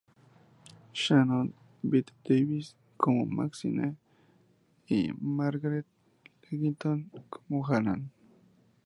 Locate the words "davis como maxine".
2.27-3.97